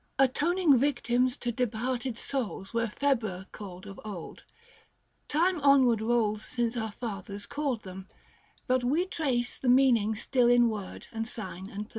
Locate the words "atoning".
0.17-0.79